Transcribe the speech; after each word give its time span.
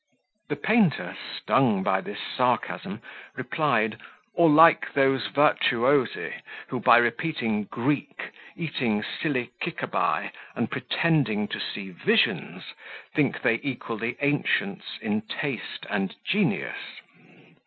The 0.49 0.55
painter, 0.55 1.15
stung 1.37 1.83
by 1.83 2.01
this 2.01 2.17
sarcasm, 2.35 3.03
replied, 3.35 3.99
"or 4.33 4.49
like 4.49 4.91
those 4.93 5.27
virtuosi, 5.27 6.33
who, 6.69 6.79
by 6.79 6.97
repeating 6.97 7.65
Greek, 7.65 8.31
eating 8.55 9.03
sillikicaby, 9.03 10.31
and 10.55 10.71
pretending 10.71 11.47
to 11.49 11.59
see 11.59 11.91
visions, 11.91 12.73
think 13.13 13.43
they 13.43 13.59
equal 13.61 13.99
the 13.99 14.17
ancients 14.21 14.97
in 15.03 15.21
taste 15.21 15.85
and 15.87 16.15
genius." 16.25 16.79